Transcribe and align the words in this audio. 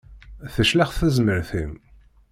Teclex 0.53 0.91
tezmert-im. 0.99 1.73